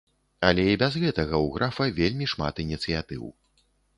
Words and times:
Але 0.47 0.63
і 0.69 0.77
без 0.83 0.95
гэтага 1.03 1.41
у 1.45 1.51
графа 1.57 1.87
вельмі 1.99 2.31
шмат 2.33 2.63
ініцыятыў. 2.65 3.23